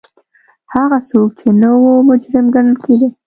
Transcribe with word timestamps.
هغه 0.73 0.97
څوک 1.09 1.29
چې 1.39 1.47
نه 1.61 1.69
و 1.81 1.83
مجرم 2.09 2.45
ګڼل 2.55 2.75
کېده. 2.83 3.07